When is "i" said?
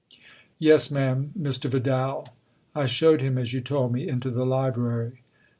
2.73-2.87